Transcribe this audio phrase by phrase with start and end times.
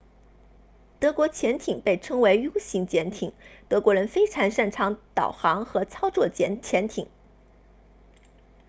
[0.99, 3.33] 德国潜艇被称为 u 型潜艇
[3.69, 7.07] 德国人非常擅长导航和操作潜艇